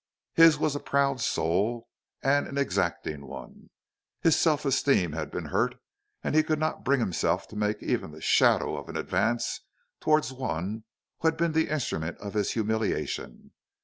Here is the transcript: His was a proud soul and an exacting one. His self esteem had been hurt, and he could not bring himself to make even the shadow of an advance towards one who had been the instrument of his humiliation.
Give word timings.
His 0.33 0.57
was 0.57 0.75
a 0.75 0.79
proud 0.79 1.21
soul 1.21 1.87
and 2.23 2.47
an 2.47 2.57
exacting 2.57 3.27
one. 3.27 3.69
His 4.21 4.35
self 4.35 4.65
esteem 4.65 5.11
had 5.11 5.29
been 5.29 5.45
hurt, 5.53 5.75
and 6.23 6.33
he 6.33 6.41
could 6.41 6.57
not 6.57 6.83
bring 6.83 6.99
himself 6.99 7.47
to 7.49 7.55
make 7.55 7.83
even 7.83 8.09
the 8.09 8.19
shadow 8.19 8.77
of 8.77 8.89
an 8.89 8.97
advance 8.97 9.59
towards 9.99 10.33
one 10.33 10.85
who 11.19 11.27
had 11.27 11.37
been 11.37 11.51
the 11.51 11.69
instrument 11.69 12.17
of 12.17 12.33
his 12.33 12.53
humiliation. 12.53 13.51